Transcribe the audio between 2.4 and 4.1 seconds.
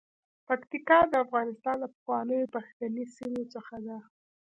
پښتني سیمو څخه ده.